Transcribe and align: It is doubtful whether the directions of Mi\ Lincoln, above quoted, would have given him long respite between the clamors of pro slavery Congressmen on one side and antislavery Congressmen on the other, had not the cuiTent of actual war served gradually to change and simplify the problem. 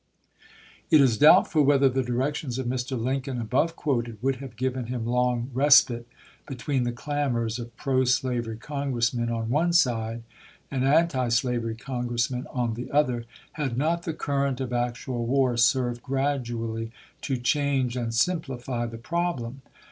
It 0.89 0.99
is 0.99 1.19
doubtful 1.19 1.61
whether 1.61 1.87
the 1.87 2.01
directions 2.01 2.57
of 2.57 2.65
Mi\ 2.65 2.77
Lincoln, 2.89 3.39
above 3.39 3.75
quoted, 3.75 4.17
would 4.19 4.37
have 4.37 4.55
given 4.55 4.87
him 4.87 5.05
long 5.05 5.51
respite 5.53 6.07
between 6.47 6.85
the 6.85 6.91
clamors 6.91 7.59
of 7.59 7.77
pro 7.77 8.05
slavery 8.05 8.57
Congressmen 8.57 9.29
on 9.29 9.51
one 9.51 9.73
side 9.73 10.23
and 10.71 10.83
antislavery 10.83 11.75
Congressmen 11.75 12.47
on 12.49 12.73
the 12.73 12.89
other, 12.89 13.25
had 13.51 13.77
not 13.77 14.01
the 14.01 14.13
cuiTent 14.15 14.59
of 14.59 14.73
actual 14.73 15.27
war 15.27 15.55
served 15.55 16.01
gradually 16.01 16.89
to 17.21 17.37
change 17.37 17.95
and 17.95 18.15
simplify 18.15 18.87
the 18.87 18.97
problem. 18.97 19.61